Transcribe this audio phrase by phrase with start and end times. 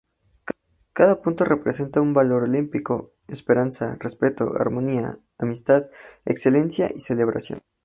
[0.93, 5.91] Cada punto representa una valor olímpico; Esperanza, Respeto, armonía, Amistad,
[6.25, 7.61] Excelencia y celebración.